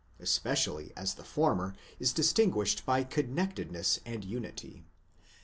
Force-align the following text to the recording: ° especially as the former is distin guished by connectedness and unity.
° 0.01 0.03
especially 0.23 0.91
as 0.97 1.13
the 1.13 1.23
former 1.23 1.75
is 1.99 2.11
distin 2.11 2.51
guished 2.51 2.85
by 2.85 3.03
connectedness 3.03 3.99
and 4.03 4.25
unity. 4.25 4.83